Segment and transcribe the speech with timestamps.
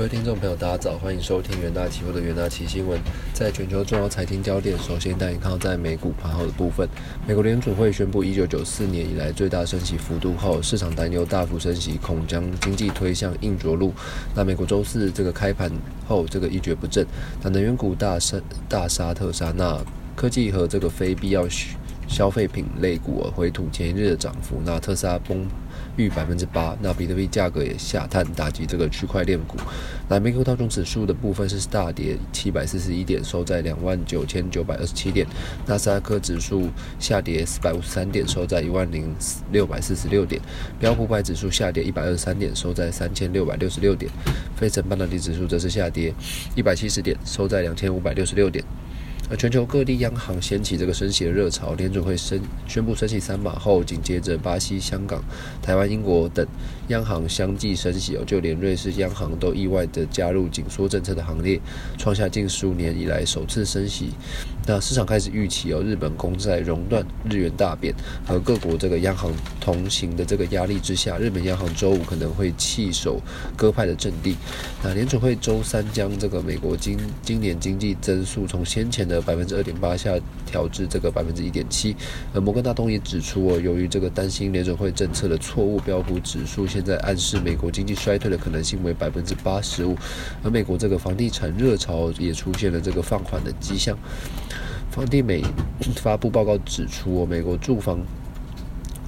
[0.00, 2.98] 各位听众朋友，大家早，欢迎收听元大期货的元大期新闻。
[3.34, 6.88] 在全球重要财经焦点，首先带你看到在美股盘后的部分。
[7.28, 13.92] 美国联储会宣布，一九九四年以来最大升息幅度后，市场担忧大幅升息恐将经济推向硬着陆。
[14.34, 15.70] 那美国周四这个开盘
[16.08, 17.06] 后，这个一蹶不振。
[17.42, 18.40] 那能源股大杀
[18.70, 19.78] 大杀特杀，那
[20.16, 21.46] 科技和这个非必要
[22.08, 24.62] 消费品类股啊回吐前一日的涨幅。
[24.64, 25.46] 那特斯拉崩。
[25.96, 29.56] 逾百分之八，那比特币价格也下探，打击这个区块链股。
[30.08, 35.26] 那美股道琼指数的部分是大跌七百四十一点，收在两万九千九百二十七点。
[35.66, 36.68] 纳斯达克指数
[36.98, 39.14] 下跌四百五十三点，收在一万零
[39.52, 40.40] 六百四十六点。
[40.78, 44.10] 标普百指数下跌一百二十三点，收在三千六百六十六点。
[44.56, 46.12] 非成半导体指数则是下跌
[46.54, 48.64] 一百七十点，收在两千五百六十六点。
[49.30, 55.22] 而全球各地央行掀起这个升息的热潮，联准会升宣布升息三码后，紧接着巴西、香港、
[55.62, 56.44] 台湾、英国等
[56.88, 61.60] 央行相继升息哦，就连瑞士央行都意外的加入紧缩政策的行列，
[61.96, 64.10] 创下近十五年以来首次升息。
[64.70, 67.92] 那市场开始预期哦，日本公债熔断、日元大贬
[68.24, 73.20] 和各国这个央行同行的这个压力之下，日本央行周五可能会弃守
[73.56, 74.36] 鸽派的阵地。
[74.80, 81.96] 那联准会周三将这个美国今今年经济增速从先前的百分之二点八下调至这个百分之一点七，
[82.32, 89.96] 而摩根大通也指出哦，由于这个担心联准会政策的错误，标普指数现在暗示美国经济衰退的可能性为百分之八十五，
[90.44, 93.98] 而美国这个房地产热潮也出现了这个放缓的迹象。
[94.90, 95.40] 房地美
[95.96, 98.00] 发布报告指出，美国住房。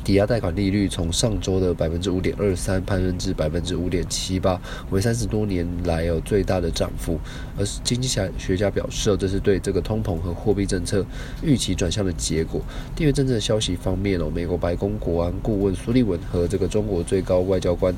[0.05, 4.61] 抵押贷款利率从上周的百分之五点二三攀升至百分之五点七八，
[4.91, 7.19] 为三十多年来有最大的涨幅。
[7.57, 11.07] 而经济学家表示，这是对这个通膨和货币政策
[11.41, 12.61] 预期转向的结果。
[12.97, 17.95] 地缘政治消息方面哦，美国白宫国安顾问苏利文和这个中国最高外交官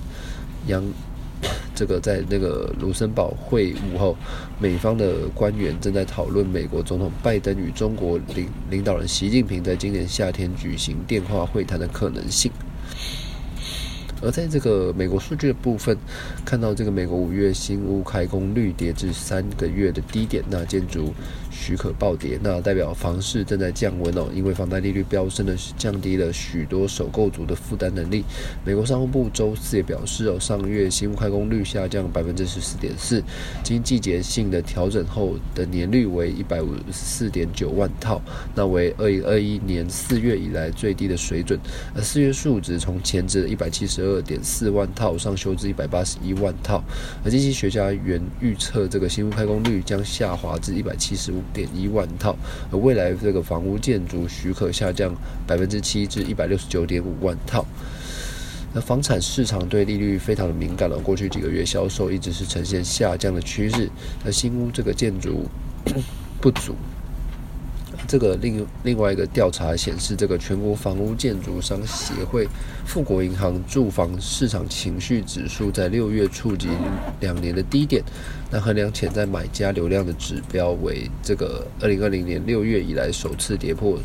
[0.66, 0.84] 杨。
[1.75, 4.17] 这个在那个卢森堡会晤后，
[4.58, 12.51] 美方的官员正在讨论美国总统拜登与中国领领导人习近平在今年夏天举行电话会谈的可能性。
[14.24, 15.96] 而在这个美国数据的部分，
[16.45, 21.12] 看到这个美国五月新屋开工率跌至三个月的低点，那建筑
[21.51, 28.24] 许可暴跌，那代表房市正在降温哦，因为房贷利率飙升的降低了许多首购族的负担能力。
[28.64, 33.23] 美国商务部周四也表示哦，上月新屋开工率下降百分之十四点四，
[33.63, 38.23] 经季节性的调整后的年率为一百五十四点九万套，
[38.55, 41.61] 那为二零二一年四月以来最低的水准，
[41.95, 44.14] 而四月数值从前值的一百七十二。
[44.14, 46.83] 二点四万套上修至一百八十一万套，
[47.25, 52.36] 而经济学家原预测这个新屋开工率将下滑至一百七十五点一万套，
[52.70, 55.14] 而未来这个房屋建筑许可下降
[55.47, 57.67] 百分之七至一百六十九点五万套。
[58.73, 63.89] 那房产市场对利率非常的敏感了，过去几个月销售一直是呈现下降的趋势，
[64.25, 65.48] 而新屋这个建筑
[66.41, 66.75] 不足。
[68.06, 72.46] 这个另另外一个调查显示，这个全国房屋建筑商协会
[72.86, 76.68] 富国银行住房市场情绪指数在六月触及
[77.20, 78.02] 两年的低点，
[78.50, 83.98] 那衡量潜在买家流量的指标为这个二零二零年六月以来首次跌破。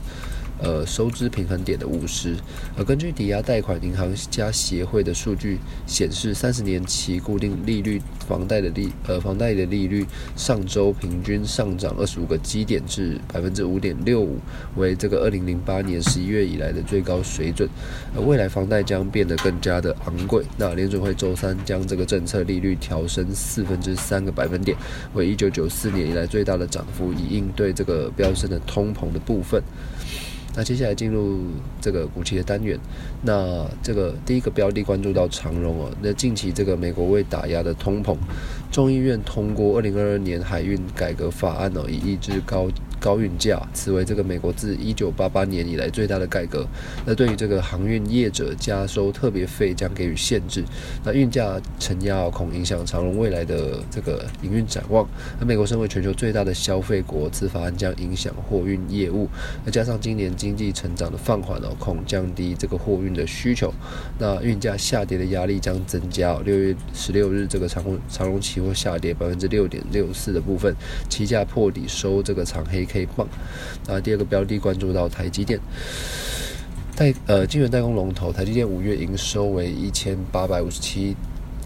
[0.61, 2.35] 呃，收支平衡点的五十。
[2.77, 10.05] 而根据抵押贷款银行家协会的数据显示，三十年期固定利率房贷的利呃房贷的利率
[10.35, 14.37] 上周平均上涨二十五个基点至百分之五点六五，
[14.75, 17.69] 为这个二零零八年十一月以来的最高水准。
[18.15, 20.43] 而未来房贷将变得更加的昂贵。
[20.57, 24.77] 那联准会周三将这个政策利率调升四分之三个百分点，
[25.13, 29.63] 为一九九四年以来最大的涨幅，以应对这个飙升的通膨的部分。
[30.55, 31.39] 那接下来进入
[31.79, 32.77] 这个股期的单元，
[33.21, 38.17] 那这个第一个标的关注到长荣哦，那近期这个美国为打压的通膨，
[38.71, 42.67] 众议院通过二零二二年海运改革法案哦，以抑制高。
[42.99, 46.67] 高运价，此为这个美国自一九八八年以来最大的改革。
[47.05, 50.63] 那对于这个航运业者加收特别费将给予限制。
[51.03, 55.07] 那运价承压恐影响长荣未来的这个营运展望。
[55.39, 59.29] 那美国身为全球最大的消费国，此法案将影响货运业务。
[59.63, 63.73] 那加上今年经济成长的放缓哦，恐降低这个货运的需求。
[64.17, 66.37] 那运价下跌的压力将增加。
[66.43, 70.75] 六月十六日，这个长荣长荣期货下跌百分之六点六四的部分，
[71.07, 72.88] 期价破底收这个长黑。
[72.89, 73.25] K 棒，
[73.87, 75.59] 那第二个标的关注到台积电，
[76.95, 81.15] 代呃晶圆代工龙头台积电五月营收为一千八百五十七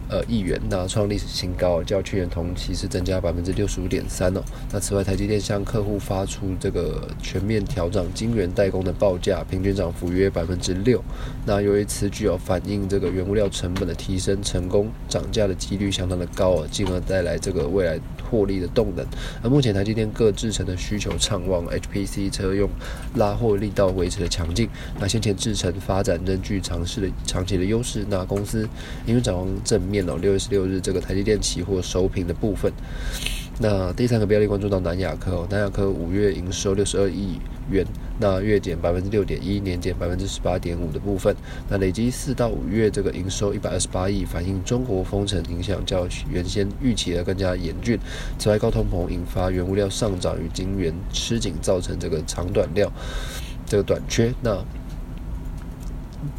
[0.09, 4.41] 呃亿元，那创历史新高，较去年同期是增加百分之六十五点三哦。
[4.71, 11.01] 那此外，台积电向客户发出这个全面调整晶圆代工的报价，平均涨幅约百分之六。
[11.45, 17.97] 那由于此举哦反映这个原物料成本的提升，成功涨价的几率相当的高哦，进而带来这个未来
[18.29, 19.05] 获利的动能。
[19.41, 22.69] 而目前台积电各制程的需求畅旺，HPC 车用
[23.15, 24.69] 拉货力道维持的强劲。
[24.99, 28.05] 那先前制成发展仍具长势的长期的优势。
[28.09, 28.67] 那公司
[29.05, 32.71] 因为展望正面哦，六月十六日这个台积电期货收平的部分。
[33.59, 37.85] 那第三个标的关注到南亚科哦，南亚科五月营收六十二亿元，
[38.19, 41.35] 那月减百分之六点一，年减百分之十八点五的部分。
[41.69, 47.97] 那累积四到五月这个营收一百二十八亿，反映中国封城影响较原先预期的更加严峻。
[48.37, 52.91] 此外，高通膨引发原物料上涨与晶圆吃紧，造成这个长短料
[53.65, 54.33] 这个短缺。
[54.41, 54.63] 那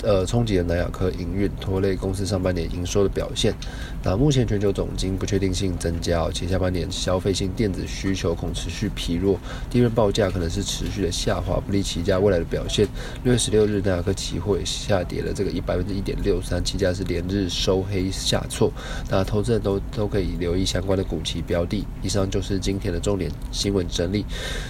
[0.03, 3.55] 呃，冲击了南亚科营运，拖累公司上半年营收的表现。
[4.03, 9.39] 那目前全球总金不确定性增加，且下半年消费性电子需求恐持续疲弱，
[9.71, 12.87] 低润报价可能是持续的下滑，不利期价未来的表现。
[13.23, 18.71] 六月十六日，南亚科期货下跌了这个一百分之一点六三，期价是连日收黑下挫。
[19.11, 21.85] 那投资人都都可以留意相关的股期标的。
[22.03, 24.25] 以上就是今天的重点新闻整理，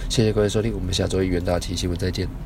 [0.09, 2.45] 谢谢各位收听，我们下周一元大期新闻再见。